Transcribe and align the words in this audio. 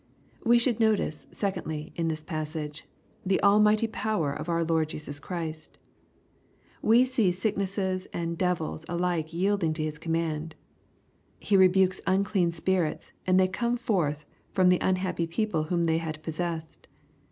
We 0.43 0.57
should 0.57 0.79
notice, 0.79 1.27
secondly, 1.31 1.93
in 1.95 2.07
this 2.07 2.23
passage, 2.23 2.85
the 3.23 3.39
almighty 3.43 3.85
power 3.85 4.33
of 4.33 4.49
our 4.49 4.63
Lord 4.63 4.89
Jesus 4.89 5.19
Christ. 5.19 5.77
We 6.81 7.05
see 7.05 7.31
sicknesses 7.31 8.07
and 8.11 8.35
devils 8.35 8.83
alike 8.89 9.31
yielding 9.31 9.73
to 9.73 9.83
His 9.83 9.99
command. 9.99 10.55
He 11.39 11.55
rebukes 11.55 12.01
unclean 12.07 12.51
spirits, 12.51 13.11
and 13.27 13.39
they 13.39 13.47
come 13.47 13.77
forth 13.77 14.25
from 14.51 14.69
the 14.69 14.79
unhappy 14.81 15.27
people 15.27 15.65
whom 15.65 15.83
they 15.83 15.99
had 15.99 16.23
possessed. 16.23 16.87